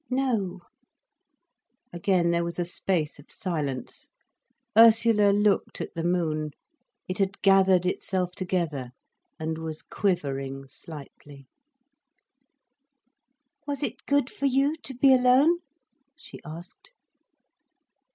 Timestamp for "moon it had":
6.03-7.39